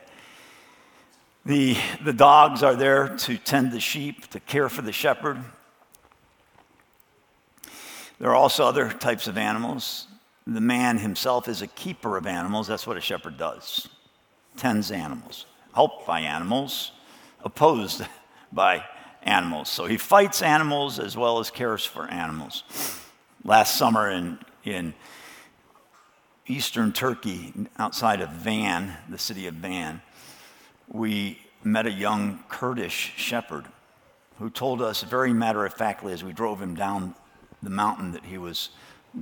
The, 1.46 1.76
the 2.04 2.14
dogs 2.14 2.64
are 2.64 2.76
there 2.76 3.18
to 3.18 3.38
tend 3.38 3.72
the 3.72 3.80
sheep, 3.80 4.28
to 4.28 4.40
care 4.40 4.70
for 4.70 4.82
the 4.82 4.92
shepherd. 4.92 5.44
There 8.22 8.30
are 8.30 8.36
also 8.36 8.66
other 8.66 8.90
types 8.90 9.28
of 9.28 9.38
animals. 9.38 10.08
The 10.48 10.62
man 10.62 11.00
himself 11.00 11.50
is 11.50 11.62
a 11.62 11.68
keeper 11.68 12.18
of 12.18 12.26
animals. 12.26 12.68
That's 12.68 12.88
what 12.88 12.96
a 12.96 13.02
shepherd 13.02 13.38
does 13.38 13.90
tends 14.58 14.92
animals, 14.92 15.46
helped 15.74 16.06
by 16.06 16.20
animals, 16.22 16.92
opposed 17.44 18.04
by 18.52 18.84
animals. 19.24 19.70
So 19.70 19.86
he 19.86 19.98
fights 19.98 20.42
animals 20.42 21.00
as 21.00 21.18
well 21.18 21.40
as 21.40 21.50
cares 21.50 21.86
for 21.86 22.08
animals 22.10 22.64
last 23.44 23.76
summer 23.76 24.10
in, 24.10 24.40
in 24.64 24.94
eastern 26.48 26.92
Turkey, 26.92 27.54
outside 27.78 28.22
of 28.22 28.30
Van, 28.30 28.98
the 29.10 29.18
city 29.18 29.48
of 29.48 29.56
Van, 29.56 30.02
we 30.88 31.40
met 31.64 31.86
a 31.86 31.92
young 31.92 32.44
Kurdish 32.50 33.14
shepherd 33.16 33.66
who 34.40 34.50
told 34.50 34.82
us 34.82 35.04
very 35.04 35.34
matter 35.34 35.66
of 35.66 35.74
factly 35.74 36.14
as 36.14 36.24
we 36.24 36.34
drove 36.34 36.62
him 36.62 36.76
down 36.76 37.16
the 37.62 37.70
mountain 37.70 38.12
that 38.12 38.26
he 38.26 38.38
was 38.38 38.70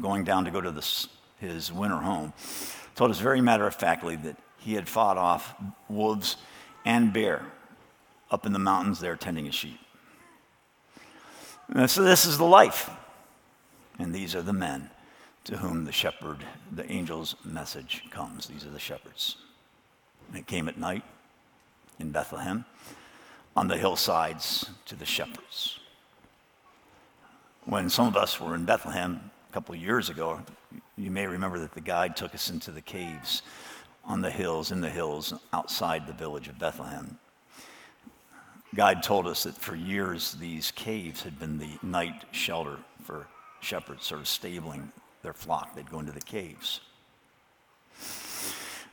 going 0.01 0.23
down 0.23 0.45
to 0.45 0.51
go 0.51 0.61
to 0.61 0.83
his 1.39 1.71
winter 1.71 1.97
home, 1.97 2.33
told 2.95 3.11
us 3.11 3.19
very 3.19 3.41
matter 3.41 3.65
of 3.65 3.75
factly 3.75 4.15
that 4.17 4.37
he 4.57 4.73
had 4.73 4.87
fought 4.87 5.17
off 5.17 5.53
wolves 5.87 6.37
and 6.85 7.13
bear 7.13 7.45
up 8.31 8.45
in 8.45 8.53
the 8.53 8.59
mountains 8.59 8.99
there 8.99 9.15
tending 9.15 9.45
his 9.45 9.55
sheep. 9.55 9.79
And 11.73 11.89
so 11.89 12.03
this 12.03 12.25
is 12.25 12.37
the 12.37 12.45
life. 12.45 12.89
And 13.97 14.13
these 14.13 14.35
are 14.35 14.41
the 14.41 14.53
men 14.53 14.89
to 15.45 15.57
whom 15.57 15.85
the 15.85 15.91
shepherd, 15.91 16.45
the 16.71 16.85
angel's 16.85 17.35
message 17.43 18.03
comes. 18.11 18.47
These 18.47 18.65
are 18.65 18.69
the 18.69 18.79
shepherds. 18.79 19.37
And 20.27 20.37
it 20.37 20.47
came 20.47 20.67
at 20.67 20.77
night 20.77 21.03
in 21.99 22.11
Bethlehem 22.11 22.65
on 23.55 23.67
the 23.67 23.77
hillsides 23.77 24.69
to 24.85 24.95
the 24.95 25.05
shepherds. 25.05 25.78
When 27.69 27.87
some 27.87 28.07
of 28.07 28.17
us 28.17 28.41
were 28.41 28.55
in 28.55 28.65
Bethlehem 28.65 29.29
a 29.47 29.53
couple 29.53 29.75
of 29.75 29.81
years 29.81 30.09
ago, 30.09 30.41
you 30.97 31.11
may 31.11 31.27
remember 31.27 31.59
that 31.59 31.73
the 31.73 31.81
guide 31.81 32.15
took 32.15 32.33
us 32.33 32.49
into 32.49 32.71
the 32.71 32.81
caves 32.81 33.43
on 34.03 34.21
the 34.21 34.31
hills, 34.31 34.71
in 34.71 34.81
the 34.81 34.89
hills 34.89 35.35
outside 35.53 36.07
the 36.07 36.13
village 36.13 36.47
of 36.47 36.57
Bethlehem. 36.57 37.19
Guide 38.73 39.03
told 39.03 39.27
us 39.27 39.43
that 39.43 39.53
for 39.53 39.75
years 39.75 40.31
these 40.33 40.71
caves 40.71 41.21
had 41.21 41.37
been 41.37 41.59
the 41.59 41.77
night 41.83 42.25
shelter 42.31 42.77
for 43.03 43.27
shepherds 43.61 44.07
sort 44.07 44.21
of 44.21 44.27
stabling 44.27 44.91
their 45.21 45.33
flock. 45.33 45.75
They'd 45.75 45.91
go 45.91 45.99
into 45.99 46.11
the 46.11 46.21
caves. 46.21 46.79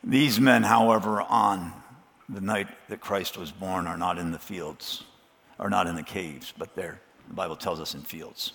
These 0.04 0.38
men, 0.38 0.62
however, 0.62 1.22
on 1.22 1.72
the 2.28 2.42
night 2.42 2.68
that 2.90 3.00
Christ 3.00 3.38
was 3.38 3.52
born, 3.52 3.86
are 3.86 3.96
not 3.96 4.18
in 4.18 4.32
the 4.32 4.38
fields, 4.38 5.04
are 5.58 5.70
not 5.70 5.86
in 5.86 5.96
the 5.96 6.02
caves, 6.02 6.52
but 6.58 6.76
they're, 6.76 7.00
the 7.28 7.34
Bible 7.34 7.56
tells 7.56 7.80
us, 7.80 7.94
in 7.94 8.02
fields. 8.02 8.52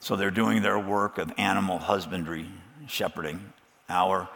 So 0.00 0.16
they're 0.16 0.30
doing 0.30 0.62
their 0.62 0.78
work 0.78 1.18
of 1.18 1.32
animal 1.36 1.78
husbandry, 1.78 2.46
shepherding, 2.86 3.52
hour 3.88 4.28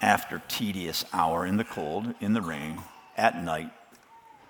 after 0.00 0.42
tedious 0.48 1.04
hour 1.12 1.46
in 1.46 1.56
the 1.56 1.64
cold, 1.64 2.14
in 2.20 2.32
the 2.32 2.42
rain, 2.42 2.80
at 3.16 3.42
night, 3.42 3.70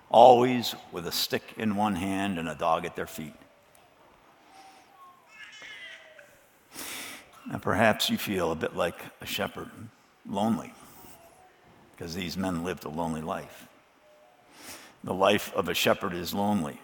always 0.09 0.73
with 0.91 1.05
a 1.05 1.11
stick 1.11 1.43
in 1.57 1.75
one 1.75 1.95
hand 1.95 2.39
and 2.39 2.49
a 2.49 2.55
dog 2.55 2.85
at 2.85 2.95
their 2.95 3.07
feet. 3.07 3.35
And 7.51 7.61
perhaps 7.61 8.09
you 8.09 8.17
feel 8.17 8.51
a 8.51 8.55
bit 8.55 8.75
like 8.75 8.99
a 9.21 9.25
shepherd, 9.25 9.69
lonely, 10.27 10.73
because 11.91 12.15
these 12.15 12.37
men 12.37 12.63
lived 12.63 12.85
a 12.85 12.89
lonely 12.89 13.21
life. 13.21 13.67
The 15.03 15.13
life 15.13 15.53
of 15.53 15.67
a 15.67 15.73
shepherd 15.73 16.13
is 16.13 16.33
lonely. 16.33 16.79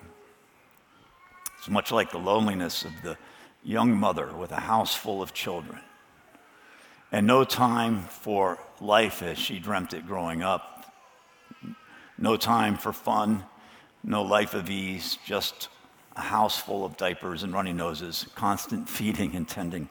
It's 1.58 1.70
much 1.70 1.92
like 1.92 2.12
the 2.12 2.18
loneliness 2.18 2.84
of 2.84 2.92
the 3.04 3.18
young 3.64 3.96
mother 3.96 4.34
with 4.34 4.52
a 4.52 4.62
house 4.62 4.96
full 4.96 5.22
of 5.22 5.34
children 5.34 5.80
and 7.12 7.26
no 7.26 7.44
time 7.44 8.04
for 8.04 8.60
life 8.80 9.22
as 9.24 9.38
she 9.38 9.60
dreamt 9.60 9.94
it 9.94 10.06
growing 10.06 10.44
up. 10.44 10.94
No 12.18 12.38
time 12.38 12.78
for 12.78 12.94
fun, 12.94 13.44
no 14.04 14.22
life 14.22 14.54
of 14.54 14.70
ease, 14.70 15.18
just 15.26 15.70
a 16.16 16.22
house 16.22 16.60
full 16.60 16.86
of 16.86 16.98
diapers 16.98 17.44
and 17.44 17.54
runny 17.54 17.74
noses, 17.74 18.26
constant 18.36 18.88
feeding 18.98 19.36
and 19.36 19.48
tending 19.48 19.90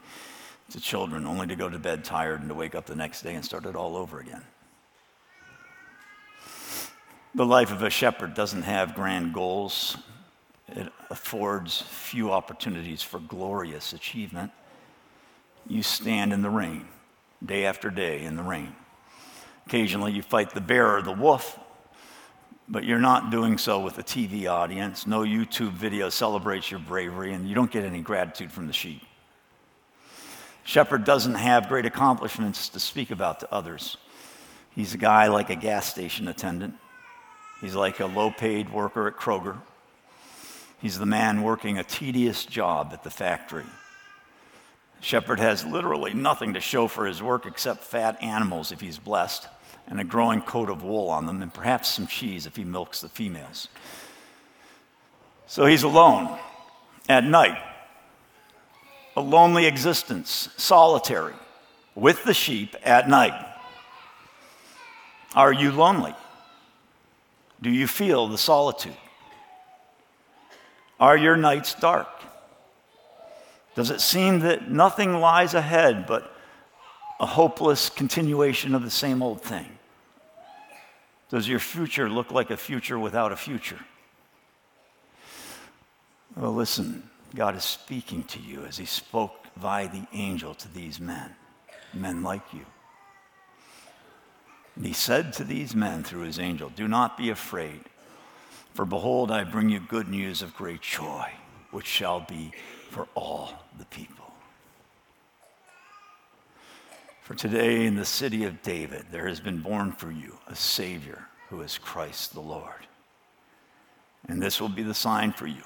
to 0.69 0.79
children, 0.79 1.25
only 1.25 1.47
to 1.47 1.55
go 1.55 1.67
to 1.67 1.79
bed 1.79 2.03
tired 2.03 2.39
and 2.41 2.49
to 2.49 2.55
wake 2.55 2.75
up 2.75 2.85
the 2.85 2.95
next 2.95 3.23
day 3.23 3.33
and 3.33 3.43
start 3.43 3.65
it 3.65 3.75
all 3.75 3.97
over 3.97 4.19
again. 4.19 4.43
The 7.35 7.45
life 7.45 7.71
of 7.71 7.81
a 7.83 7.89
shepherd 7.89 8.33
doesn't 8.33 8.63
have 8.63 8.95
grand 8.95 9.33
goals. 9.33 9.97
It 10.75 10.91
affords 11.09 11.81
few 11.81 12.31
opportunities 12.31 13.01
for 13.01 13.19
glorious 13.19 13.93
achievement. 13.93 14.51
You 15.67 15.83
stand 15.83 16.33
in 16.33 16.41
the 16.41 16.49
rain, 16.49 16.85
day 17.45 17.65
after 17.65 17.89
day 17.89 18.23
in 18.23 18.35
the 18.35 18.43
rain. 18.43 18.75
Occasionally, 19.67 20.11
you 20.13 20.21
fight 20.21 20.51
the 20.51 20.61
bear 20.61 20.97
or 20.97 21.01
the 21.01 21.11
wolf, 21.11 21.59
but 22.67 22.83
you're 22.83 22.99
not 22.99 23.31
doing 23.31 23.57
so 23.57 23.79
with 23.79 23.97
a 23.97 24.03
TV 24.03 24.47
audience. 24.47 25.05
No 25.05 25.21
YouTube 25.21 25.73
video 25.73 26.09
celebrates 26.09 26.71
your 26.71 26.79
bravery, 26.79 27.33
and 27.33 27.47
you 27.47 27.55
don't 27.55 27.71
get 27.71 27.83
any 27.83 28.01
gratitude 28.01 28.51
from 28.51 28.67
the 28.67 28.73
sheep. 28.73 29.01
Shepherd 30.63 31.03
doesn't 31.03 31.35
have 31.35 31.67
great 31.67 31.85
accomplishments 31.85 32.69
to 32.69 32.79
speak 32.79 33.09
about 33.11 33.39
to 33.39 33.51
others. 33.51 33.97
He's 34.75 34.93
a 34.93 34.99
guy 34.99 35.27
like 35.27 35.49
a 35.49 35.55
gas 35.55 35.87
station 35.87 36.27
attendant. 36.27 36.75
He's 37.59 37.75
like 37.75 37.99
a 37.99 38.05
low 38.05 38.31
paid 38.31 38.71
worker 38.71 39.07
at 39.07 39.15
Kroger. 39.15 39.59
He's 40.81 40.97
the 40.97 41.05
man 41.05 41.43
working 41.43 41.77
a 41.77 41.83
tedious 41.83 42.45
job 42.45 42.91
at 42.93 43.03
the 43.03 43.09
factory. 43.09 43.65
Shepherd 45.01 45.39
has 45.39 45.65
literally 45.65 46.13
nothing 46.13 46.53
to 46.53 46.59
show 46.59 46.87
for 46.87 47.05
his 47.05 47.21
work 47.21 47.45
except 47.45 47.83
fat 47.83 48.21
animals 48.21 48.71
if 48.71 48.81
he's 48.81 48.97
blessed, 48.97 49.47
and 49.87 49.99
a 49.99 50.03
growing 50.03 50.41
coat 50.41 50.69
of 50.69 50.83
wool 50.83 51.09
on 51.09 51.25
them, 51.25 51.41
and 51.41 51.53
perhaps 51.53 51.89
some 51.89 52.07
cheese 52.07 52.45
if 52.45 52.55
he 52.55 52.63
milks 52.63 53.01
the 53.01 53.09
females. 53.09 53.67
So 55.47 55.65
he's 55.65 55.83
alone 55.83 56.37
at 57.07 57.23
night 57.23 57.57
a 59.15 59.21
lonely 59.21 59.65
existence, 59.65 60.47
solitary, 60.55 61.33
with 61.93 62.23
the 62.23 62.33
sheep 62.33 62.73
at 62.83 63.09
night. 63.09 63.33
Are 65.35 65.51
you 65.51 65.73
lonely? 65.73 66.15
Do 67.61 67.69
you 67.69 67.85
feel 67.85 68.29
the 68.29 68.37
solitude? 68.37 68.95
Are 70.99 71.17
your 71.17 71.37
nights 71.37 71.73
dark? 71.75 72.09
Does 73.75 73.91
it 73.91 74.01
seem 74.01 74.39
that 74.41 74.69
nothing 74.69 75.13
lies 75.19 75.53
ahead 75.53 76.05
but 76.05 76.35
a 77.19 77.25
hopeless 77.25 77.89
continuation 77.89 78.75
of 78.75 78.83
the 78.83 78.89
same 78.89 79.21
old 79.21 79.41
thing? 79.41 79.67
Does 81.29 81.47
your 81.47 81.59
future 81.59 82.09
look 82.09 82.31
like 82.31 82.49
a 82.49 82.57
future 82.57 82.97
without 82.97 83.31
a 83.31 83.37
future? 83.37 83.79
Well, 86.35 86.53
listen, 86.53 87.09
God 87.35 87.55
is 87.55 87.63
speaking 87.63 88.23
to 88.25 88.39
you 88.39 88.65
as 88.65 88.77
he 88.77 88.85
spoke 88.85 89.45
by 89.55 89.87
the 89.87 90.05
angel 90.13 90.53
to 90.55 90.73
these 90.73 90.99
men, 90.99 91.35
men 91.93 92.23
like 92.23 92.53
you. 92.53 92.65
And 94.75 94.85
he 94.85 94.93
said 94.93 95.33
to 95.33 95.43
these 95.43 95.75
men 95.75 96.03
through 96.03 96.21
his 96.21 96.39
angel, 96.39 96.69
Do 96.69 96.87
not 96.87 97.17
be 97.17 97.29
afraid. 97.29 97.81
For 98.73 98.85
behold, 98.85 99.31
I 99.31 99.43
bring 99.43 99.69
you 99.69 99.79
good 99.79 100.07
news 100.07 100.41
of 100.41 100.55
great 100.55 100.81
joy, 100.81 101.29
which 101.71 101.85
shall 101.85 102.21
be 102.21 102.51
for 102.89 103.07
all 103.15 103.53
the 103.77 103.85
people. 103.85 104.33
For 107.21 107.35
today 107.35 107.85
in 107.85 107.95
the 107.95 108.05
city 108.05 108.45
of 108.45 108.63
David, 108.63 109.05
there 109.11 109.27
has 109.27 109.39
been 109.39 109.61
born 109.61 109.91
for 109.91 110.11
you 110.11 110.37
a 110.47 110.55
Savior 110.55 111.27
who 111.49 111.61
is 111.61 111.77
Christ 111.77 112.33
the 112.33 112.39
Lord. 112.39 112.87
And 114.27 114.41
this 114.41 114.59
will 114.59 114.69
be 114.69 114.83
the 114.83 114.93
sign 114.93 115.31
for 115.31 115.47
you. 115.47 115.63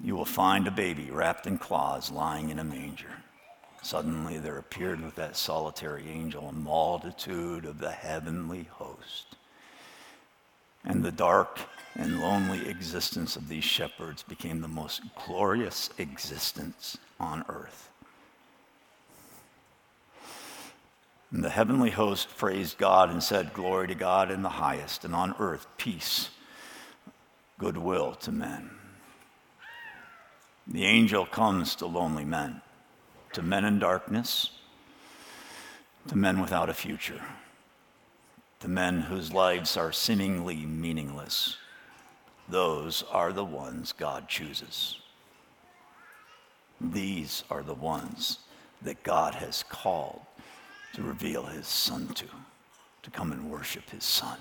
You 0.00 0.16
will 0.16 0.24
find 0.24 0.66
a 0.66 0.72
baby 0.72 1.10
wrapped 1.10 1.46
in 1.46 1.58
cloths 1.58 2.10
lying 2.10 2.50
in 2.50 2.58
a 2.58 2.64
manger. 2.64 3.22
Suddenly 3.82 4.38
there 4.38 4.58
appeared 4.58 5.00
with 5.00 5.14
that 5.16 5.36
solitary 5.36 6.08
angel 6.08 6.48
a 6.48 6.52
multitude 6.52 7.64
of 7.64 7.78
the 7.78 7.90
heavenly 7.90 8.68
host. 8.72 9.36
And 10.84 11.04
the 11.04 11.12
dark 11.12 11.58
and 11.94 12.20
lonely 12.20 12.68
existence 12.68 13.36
of 13.36 13.48
these 13.48 13.64
shepherds 13.64 14.22
became 14.22 14.60
the 14.60 14.68
most 14.68 15.02
glorious 15.26 15.90
existence 15.98 16.98
on 17.20 17.44
earth. 17.48 17.90
And 21.30 21.42
the 21.42 21.50
heavenly 21.50 21.90
host 21.90 22.36
praised 22.36 22.76
God 22.76 23.10
and 23.10 23.22
said, 23.22 23.54
Glory 23.54 23.88
to 23.88 23.94
God 23.94 24.30
in 24.30 24.42
the 24.42 24.50
highest, 24.50 25.04
and 25.04 25.14
on 25.14 25.34
earth 25.38 25.66
peace, 25.78 26.28
goodwill 27.58 28.14
to 28.16 28.32
men. 28.32 28.70
The 30.66 30.84
angel 30.84 31.24
comes 31.24 31.74
to 31.76 31.86
lonely 31.86 32.24
men, 32.24 32.60
to 33.32 33.42
men 33.42 33.64
in 33.64 33.78
darkness, 33.78 34.50
to 36.08 36.16
men 36.16 36.40
without 36.40 36.68
a 36.68 36.74
future, 36.74 37.22
to 38.62 38.68
men 38.68 39.00
whose 39.00 39.32
lives 39.32 39.76
are 39.76 39.90
seemingly 39.90 40.54
meaningless. 40.64 41.56
Those 42.48 43.02
are 43.10 43.32
the 43.32 43.44
ones 43.44 43.90
God 43.90 44.28
chooses. 44.28 45.00
These 46.80 47.42
are 47.50 47.64
the 47.64 47.74
ones 47.74 48.38
that 48.82 49.02
God 49.02 49.34
has 49.34 49.64
called 49.64 50.20
to 50.94 51.02
reveal 51.02 51.46
his 51.46 51.66
son 51.66 52.06
to, 52.14 52.26
to 53.02 53.10
come 53.10 53.32
and 53.32 53.50
worship 53.50 53.90
his 53.90 54.04
son. 54.04 54.38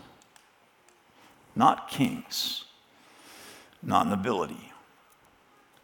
Not 1.56 1.90
kings, 1.90 2.66
not 3.82 4.08
nobility, 4.08 4.72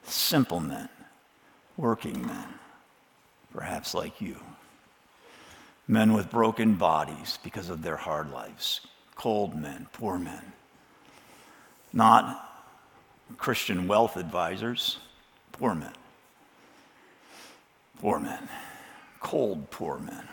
simple 0.03 0.59
men, 0.59 0.89
working 1.75 2.23
men, 2.23 2.49
perhaps 3.51 3.95
like 3.95 4.21
you. 4.21 4.37
Men 5.87 6.13
with 6.13 6.29
broken 6.29 6.75
bodies 6.75 7.39
because 7.43 7.69
of 7.69 7.81
their 7.81 7.95
hard 7.95 8.31
lives, 8.31 8.81
cold 9.15 9.55
men, 9.55 9.87
poor 9.93 10.17
men. 10.17 10.51
Not 11.93 12.43
Christian 13.37 13.87
wealth 13.87 14.17
advisors, 14.17 14.97
poor 15.53 15.73
men. 15.73 15.93
Poor 17.99 18.19
men, 18.19 18.49
cold 19.19 19.71
poor 19.71 19.97
men 19.97 20.27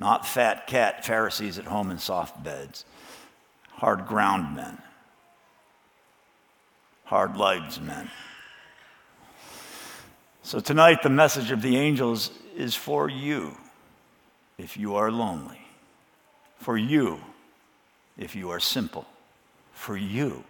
not 0.00 0.26
fat 0.26 0.66
cat 0.66 1.04
Pharisees 1.04 1.58
at 1.58 1.66
home 1.66 1.90
in 1.90 1.98
soft 1.98 2.42
beds, 2.42 2.86
hard 3.72 4.06
ground 4.06 4.56
men, 4.56 4.78
hard 7.04 7.36
lives 7.36 7.78
men. 7.78 8.10
So 10.42 10.58
tonight, 10.58 11.02
the 11.02 11.10
message 11.10 11.50
of 11.52 11.60
the 11.60 11.76
angels 11.76 12.30
is 12.56 12.74
for 12.74 13.08
you 13.08 13.56
if 14.60 14.76
you 14.76 14.94
are 14.94 15.10
lonely, 15.10 15.66
for 16.58 16.76
you 16.76 17.18
if 18.18 18.36
you 18.36 18.50
are 18.50 18.60
simple, 18.60 19.06
for 19.72 19.96
you 19.96 20.44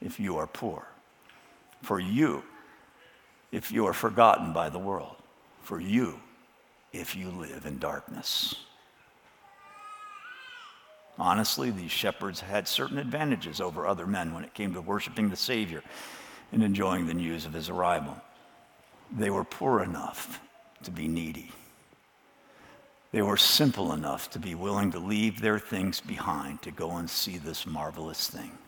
if 0.00 0.18
you 0.18 0.38
are 0.38 0.46
poor, 0.46 0.86
for 1.82 2.00
you 2.00 2.42
if 3.52 3.70
you 3.70 3.86
are 3.86 3.92
forgotten 3.92 4.54
by 4.54 4.70
the 4.70 4.78
world, 4.78 5.16
for 5.60 5.78
you 5.78 6.18
if 6.92 7.14
you 7.14 7.28
live 7.28 7.66
in 7.66 7.78
darkness. 7.78 8.54
Honestly, 11.18 11.70
these 11.70 11.90
shepherds 11.90 12.40
had 12.40 12.66
certain 12.66 12.96
advantages 12.96 13.60
over 13.60 13.86
other 13.86 14.06
men 14.06 14.32
when 14.32 14.44
it 14.44 14.54
came 14.54 14.72
to 14.72 14.80
worshiping 14.80 15.28
the 15.28 15.36
Savior 15.36 15.82
and 16.52 16.62
enjoying 16.62 17.06
the 17.06 17.14
news 17.14 17.44
of 17.44 17.52
his 17.52 17.68
arrival. 17.68 18.16
They 19.14 19.28
were 19.28 19.44
poor 19.44 19.82
enough 19.82 20.40
to 20.84 20.90
be 20.90 21.08
needy. 21.08 21.50
They 23.10 23.22
were 23.22 23.36
simple 23.36 23.92
enough 23.92 24.30
to 24.30 24.38
be 24.38 24.54
willing 24.54 24.92
to 24.92 24.98
leave 24.98 25.40
their 25.40 25.58
things 25.58 26.00
behind 26.00 26.62
to 26.62 26.70
go 26.70 26.96
and 26.96 27.08
see 27.08 27.38
this 27.38 27.66
marvelous 27.66 28.28
thing. 28.28 28.58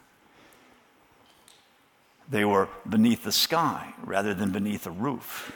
They 2.29 2.45
were 2.45 2.69
beneath 2.89 3.25
the 3.25 3.33
sky 3.33 3.93
rather 4.03 4.33
than 4.33 4.53
beneath 4.53 4.87
a 4.87 4.91
roof. 4.91 5.53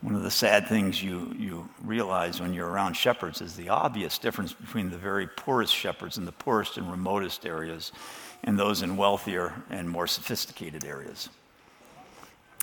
One 0.00 0.14
of 0.14 0.22
the 0.22 0.30
sad 0.30 0.68
things 0.68 1.02
you, 1.02 1.34
you 1.36 1.68
realize 1.82 2.40
when 2.40 2.54
you're 2.54 2.68
around 2.68 2.94
shepherds 2.94 3.40
is 3.40 3.56
the 3.56 3.70
obvious 3.70 4.18
difference 4.18 4.52
between 4.52 4.90
the 4.90 4.98
very 4.98 5.26
poorest 5.26 5.74
shepherds 5.74 6.18
in 6.18 6.24
the 6.24 6.32
poorest 6.32 6.76
and 6.76 6.90
remotest 6.90 7.44
areas 7.44 7.92
and 8.44 8.58
those 8.58 8.82
in 8.82 8.96
wealthier 8.96 9.54
and 9.70 9.90
more 9.90 10.06
sophisticated 10.06 10.84
areas. 10.84 11.28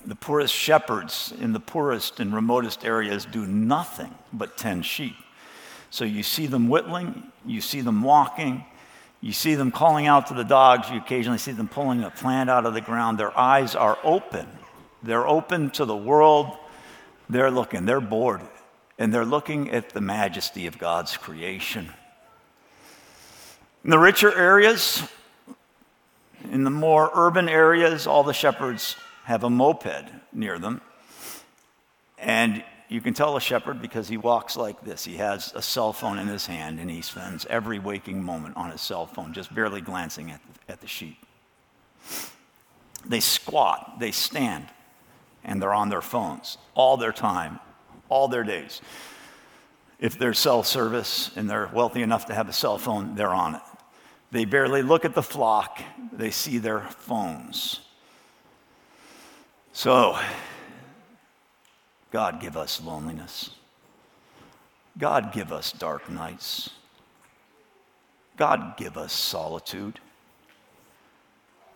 The 0.05 0.15
poorest 0.15 0.53
shepherds 0.53 1.33
in 1.39 1.53
the 1.53 1.59
poorest 1.59 2.19
and 2.19 2.33
remotest 2.33 2.83
areas 2.83 3.25
do 3.25 3.45
nothing 3.45 4.13
but 4.33 4.57
tend 4.57 4.85
sheep. 4.85 5.15
So 5.89 6.05
you 6.05 6.23
see 6.23 6.47
them 6.47 6.67
whittling, 6.67 7.31
you 7.45 7.61
see 7.61 7.81
them 7.81 8.01
walking, 8.01 8.65
you 9.21 9.31
see 9.31 9.55
them 9.55 9.71
calling 9.71 10.07
out 10.07 10.27
to 10.27 10.33
the 10.33 10.43
dogs, 10.43 10.89
you 10.89 10.97
occasionally 10.97 11.37
see 11.37 11.51
them 11.53 11.67
pulling 11.67 12.03
a 12.03 12.09
plant 12.09 12.49
out 12.49 12.65
of 12.65 12.73
the 12.73 12.81
ground. 12.81 13.17
Their 13.17 13.37
eyes 13.37 13.75
are 13.75 13.97
open. 14.03 14.47
They're 15.03 15.27
open 15.27 15.69
to 15.71 15.85
the 15.85 15.95
world 15.95 16.57
they're 17.29 17.51
looking, 17.51 17.85
they're 17.85 18.01
bored, 18.01 18.41
and 18.97 19.13
they're 19.13 19.25
looking 19.25 19.71
at 19.71 19.89
the 19.89 20.01
majesty 20.01 20.67
of 20.67 20.77
God's 20.77 21.17
creation. 21.17 21.89
In 23.83 23.89
the 23.89 23.99
richer 23.99 24.33
areas, 24.33 25.03
in 26.51 26.63
the 26.63 26.69
more 26.69 27.09
urban 27.13 27.49
areas, 27.49 28.07
all 28.07 28.23
the 28.23 28.33
shepherds 28.33 28.95
have 29.23 29.43
a 29.43 29.49
moped 29.49 30.05
near 30.31 30.59
them. 30.59 30.81
And 32.17 32.63
you 32.89 33.01
can 33.01 33.13
tell 33.13 33.35
a 33.35 33.41
shepherd 33.41 33.81
because 33.81 34.07
he 34.07 34.17
walks 34.17 34.55
like 34.55 34.83
this. 34.83 35.03
He 35.03 35.15
has 35.15 35.51
a 35.55 35.61
cell 35.61 35.93
phone 35.93 36.19
in 36.19 36.27
his 36.27 36.45
hand 36.45 36.79
and 36.79 36.89
he 36.89 37.01
spends 37.01 37.45
every 37.47 37.79
waking 37.79 38.23
moment 38.23 38.55
on 38.55 38.71
his 38.71 38.81
cell 38.81 39.05
phone, 39.05 39.33
just 39.33 39.53
barely 39.53 39.81
glancing 39.81 40.31
at, 40.31 40.41
at 40.69 40.81
the 40.81 40.87
sheep. 40.87 41.17
They 43.05 43.19
squat, 43.19 43.99
they 43.99 44.11
stand, 44.11 44.67
and 45.43 45.61
they're 45.61 45.73
on 45.73 45.89
their 45.89 46.01
phones 46.01 46.57
all 46.75 46.97
their 46.97 47.11
time, 47.11 47.59
all 48.09 48.27
their 48.27 48.43
days. 48.43 48.81
If 49.99 50.19
they're 50.19 50.33
cell 50.33 50.63
service 50.63 51.31
and 51.35 51.49
they're 51.49 51.69
wealthy 51.73 52.01
enough 52.01 52.27
to 52.27 52.33
have 52.33 52.49
a 52.49 52.53
cell 52.53 52.77
phone, 52.77 53.15
they're 53.15 53.33
on 53.33 53.55
it. 53.55 53.61
They 54.31 54.45
barely 54.45 54.81
look 54.81 55.05
at 55.05 55.15
the 55.15 55.23
flock, 55.23 55.81
they 56.11 56.31
see 56.31 56.57
their 56.57 56.81
phones. 56.81 57.81
So, 59.73 60.17
God 62.11 62.39
give 62.39 62.55
us 62.55 62.79
loneliness. 62.79 63.49
God 64.99 65.33
give 65.33 65.51
us 65.51 65.71
dark 65.71 66.09
nights. 66.09 66.69
God 68.37 68.77
give 68.77 68.97
us 68.97 69.11
solitude. 69.11 69.99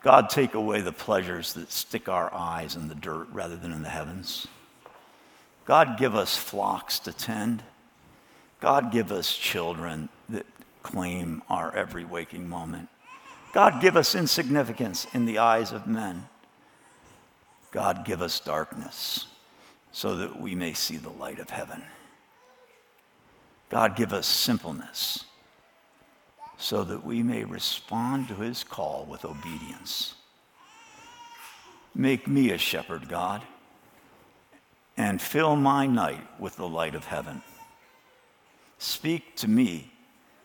God, 0.03 0.29
take 0.29 0.53
away 0.53 0.81
the 0.81 0.91
pleasures 0.91 1.53
that 1.53 1.71
stick 1.71 2.07
our 2.07 2.31
eyes 2.31 2.75
in 2.75 2.87
the 2.87 2.95
dirt 2.95 3.27
rather 3.31 3.55
than 3.55 3.73
in 3.73 3.81
the 3.81 3.89
heavens. 3.89 4.47
God, 5.65 5.97
give 5.97 6.15
us 6.15 6.37
flocks 6.37 6.99
to 6.99 7.11
tend. 7.11 7.63
God, 8.61 8.91
give 8.91 9.11
us 9.11 9.35
children 9.35 10.07
that 10.29 10.45
claim 10.83 11.41
our 11.49 11.75
every 11.75 12.05
waking 12.05 12.47
moment. 12.47 12.89
God, 13.53 13.81
give 13.81 13.97
us 13.97 14.13
insignificance 14.13 15.07
in 15.13 15.25
the 15.25 15.39
eyes 15.39 15.71
of 15.71 15.87
men. 15.87 16.27
God, 17.71 18.05
give 18.05 18.21
us 18.21 18.39
darkness 18.39 19.27
so 19.91 20.15
that 20.15 20.39
we 20.39 20.55
may 20.55 20.73
see 20.73 20.97
the 20.97 21.09
light 21.09 21.39
of 21.39 21.49
heaven. 21.49 21.83
God, 23.69 23.95
give 23.95 24.13
us 24.13 24.25
simpleness 24.25 25.25
so 26.57 26.83
that 26.83 27.05
we 27.05 27.21
may 27.21 27.43
respond 27.43 28.27
to 28.27 28.35
his 28.35 28.63
call 28.63 29.05
with 29.09 29.25
obedience. 29.25 30.15
Make 31.93 32.27
me 32.27 32.51
a 32.51 32.57
shepherd, 32.57 33.07
God, 33.07 33.43
and 34.95 35.21
fill 35.21 35.55
my 35.55 35.85
night 35.85 36.25
with 36.39 36.55
the 36.55 36.67
light 36.67 36.95
of 36.95 37.05
heaven. 37.05 37.43
Speak 38.79 39.35
to 39.37 39.47
me 39.47 39.91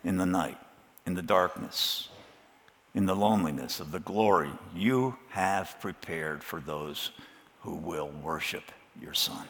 in 0.04 0.16
the 0.16 0.26
night, 0.26 0.58
in 1.06 1.14
the 1.14 1.22
darkness, 1.22 2.08
in 2.94 3.06
the 3.06 3.16
loneliness 3.16 3.80
of 3.80 3.90
the 3.90 4.00
glory 4.00 4.50
you 4.74 5.16
have 5.30 5.76
prepared 5.80 6.42
for 6.42 6.60
those 6.60 7.10
who 7.62 7.74
will 7.74 8.10
worship 8.22 8.64
your 9.00 9.14
Son. 9.14 9.46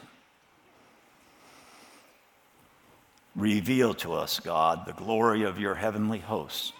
Reveal 3.35 3.93
to 3.95 4.13
us, 4.13 4.39
God, 4.39 4.85
the 4.85 4.93
glory 4.93 5.43
of 5.43 5.59
your 5.59 5.75
heavenly 5.75 6.19
hosts, 6.19 6.71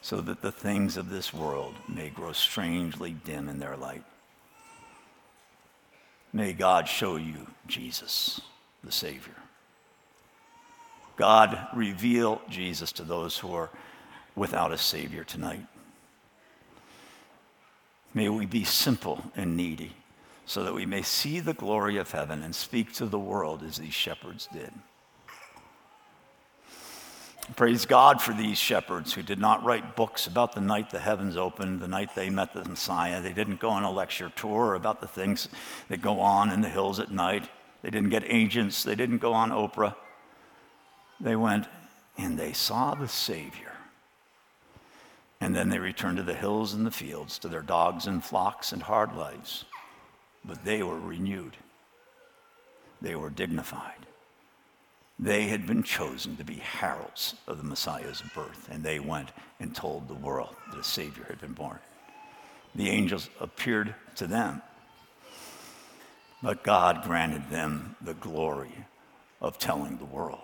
so 0.00 0.20
that 0.20 0.42
the 0.42 0.52
things 0.52 0.96
of 0.96 1.10
this 1.10 1.34
world 1.34 1.74
may 1.88 2.08
grow 2.08 2.32
strangely 2.32 3.12
dim 3.24 3.48
in 3.48 3.58
their 3.58 3.76
light. 3.76 4.04
May 6.32 6.52
God 6.52 6.88
show 6.88 7.16
you 7.16 7.48
Jesus, 7.66 8.40
the 8.84 8.92
Savior. 8.92 9.34
God, 11.16 11.66
reveal 11.74 12.40
Jesus 12.48 12.92
to 12.92 13.02
those 13.02 13.36
who 13.36 13.52
are 13.52 13.70
without 14.36 14.72
a 14.72 14.78
Savior 14.78 15.24
tonight. 15.24 15.66
May 18.14 18.28
we 18.28 18.46
be 18.46 18.64
simple 18.64 19.30
and 19.36 19.56
needy 19.56 19.92
so 20.46 20.64
that 20.64 20.74
we 20.74 20.86
may 20.86 21.02
see 21.02 21.40
the 21.40 21.52
glory 21.52 21.98
of 21.98 22.10
heaven 22.10 22.42
and 22.42 22.54
speak 22.54 22.92
to 22.94 23.04
the 23.04 23.18
world 23.18 23.62
as 23.62 23.76
these 23.76 23.92
shepherds 23.92 24.48
did. 24.50 24.72
Praise 27.56 27.86
God 27.86 28.20
for 28.20 28.32
these 28.32 28.58
shepherds 28.58 29.12
who 29.12 29.22
did 29.22 29.38
not 29.38 29.64
write 29.64 29.96
books 29.96 30.26
about 30.26 30.54
the 30.54 30.60
night 30.60 30.90
the 30.90 30.98
heavens 30.98 31.36
opened, 31.36 31.80
the 31.80 31.88
night 31.88 32.14
they 32.14 32.30
met 32.30 32.52
the 32.52 32.64
Messiah. 32.64 33.20
They 33.20 33.32
didn't 33.32 33.60
go 33.60 33.70
on 33.70 33.84
a 33.84 33.90
lecture 33.90 34.30
tour 34.36 34.74
about 34.74 35.00
the 35.00 35.06
things 35.06 35.48
that 35.88 36.02
go 36.02 36.20
on 36.20 36.50
in 36.50 36.62
the 36.62 36.68
hills 36.68 36.98
at 37.00 37.10
night. 37.10 37.48
They 37.82 37.90
didn't 37.90 38.10
get 38.10 38.24
agents. 38.26 38.82
They 38.82 38.94
didn't 38.94 39.18
go 39.18 39.32
on 39.32 39.50
Oprah. 39.50 39.94
They 41.20 41.36
went 41.36 41.66
and 42.16 42.38
they 42.38 42.52
saw 42.52 42.94
the 42.94 43.08
Savior. 43.08 43.67
And 45.40 45.54
then 45.54 45.68
they 45.68 45.78
returned 45.78 46.16
to 46.16 46.22
the 46.22 46.34
hills 46.34 46.74
and 46.74 46.84
the 46.84 46.90
fields, 46.90 47.38
to 47.38 47.48
their 47.48 47.62
dogs 47.62 48.06
and 48.06 48.24
flocks 48.24 48.72
and 48.72 48.82
hard 48.82 49.14
lives. 49.14 49.64
But 50.44 50.64
they 50.64 50.82
were 50.82 50.98
renewed, 50.98 51.56
they 53.00 53.14
were 53.14 53.30
dignified. 53.30 54.06
They 55.20 55.48
had 55.48 55.66
been 55.66 55.82
chosen 55.82 56.36
to 56.36 56.44
be 56.44 56.54
heralds 56.54 57.34
of 57.48 57.58
the 57.58 57.64
Messiah's 57.64 58.22
birth, 58.34 58.68
and 58.70 58.84
they 58.84 59.00
went 59.00 59.30
and 59.58 59.74
told 59.74 60.06
the 60.06 60.14
world 60.14 60.54
that 60.70 60.78
a 60.78 60.84
Savior 60.84 61.24
had 61.28 61.40
been 61.40 61.54
born. 61.54 61.80
The 62.76 62.88
angels 62.88 63.28
appeared 63.40 63.96
to 64.16 64.28
them, 64.28 64.62
but 66.40 66.62
God 66.62 67.02
granted 67.02 67.50
them 67.50 67.96
the 68.00 68.14
glory 68.14 68.86
of 69.40 69.58
telling 69.58 69.98
the 69.98 70.04
world. 70.04 70.40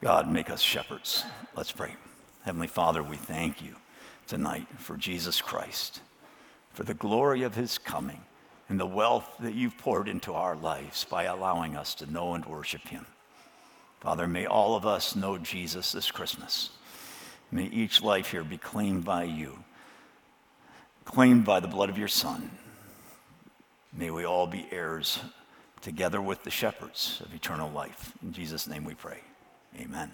God, 0.00 0.30
make 0.30 0.48
us 0.48 0.62
shepherds. 0.62 1.24
Let's 1.54 1.70
pray. 1.70 1.94
Heavenly 2.44 2.66
Father, 2.66 3.04
we 3.04 3.16
thank 3.16 3.62
you 3.62 3.76
tonight 4.26 4.66
for 4.76 4.96
Jesus 4.96 5.40
Christ, 5.40 6.00
for 6.72 6.82
the 6.82 6.94
glory 6.94 7.44
of 7.44 7.54
his 7.54 7.78
coming 7.78 8.22
and 8.68 8.80
the 8.80 8.86
wealth 8.86 9.36
that 9.38 9.54
you've 9.54 9.78
poured 9.78 10.08
into 10.08 10.32
our 10.32 10.56
lives 10.56 11.04
by 11.04 11.24
allowing 11.24 11.76
us 11.76 11.94
to 11.96 12.10
know 12.10 12.34
and 12.34 12.44
worship 12.44 12.88
him. 12.88 13.06
Father, 14.00 14.26
may 14.26 14.46
all 14.46 14.74
of 14.74 14.84
us 14.84 15.14
know 15.14 15.38
Jesus 15.38 15.92
this 15.92 16.10
Christmas. 16.10 16.70
May 17.52 17.66
each 17.66 18.02
life 18.02 18.32
here 18.32 18.42
be 18.42 18.58
claimed 18.58 19.04
by 19.04 19.22
you, 19.22 19.62
claimed 21.04 21.44
by 21.44 21.60
the 21.60 21.68
blood 21.68 21.90
of 21.90 21.98
your 21.98 22.08
Son. 22.08 22.50
May 23.92 24.10
we 24.10 24.24
all 24.24 24.48
be 24.48 24.66
heirs 24.72 25.20
together 25.80 26.20
with 26.20 26.42
the 26.42 26.50
shepherds 26.50 27.22
of 27.24 27.32
eternal 27.32 27.70
life. 27.70 28.14
In 28.20 28.32
Jesus' 28.32 28.66
name 28.66 28.84
we 28.84 28.94
pray. 28.94 29.20
Amen. 29.78 30.10